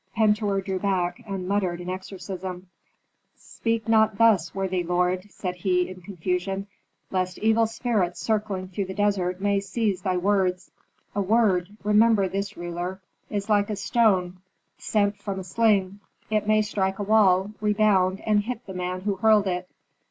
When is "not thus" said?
3.87-4.55